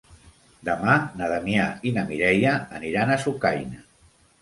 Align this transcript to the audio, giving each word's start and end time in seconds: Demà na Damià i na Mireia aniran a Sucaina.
Demà 0.69 0.95
na 1.19 1.27
Damià 1.35 1.69
i 1.89 1.93
na 1.99 2.07
Mireia 2.09 2.57
aniran 2.81 3.15
a 3.19 3.23
Sucaina. 3.29 3.89